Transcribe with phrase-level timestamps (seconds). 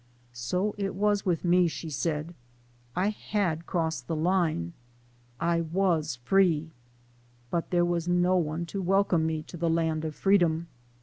[0.51, 2.33] "So it was with me," she said."
[2.95, 4.73] I had crossed the line.
[5.39, 6.71] I was/ree
[7.11, 10.69] / but there was no one to wel come me to the land of freedom.